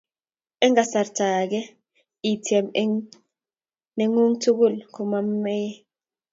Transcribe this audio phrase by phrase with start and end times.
[0.63, 1.61] eng kasrta age
[2.31, 2.99] itiem eng'
[3.97, 5.67] nengung tugul komayemei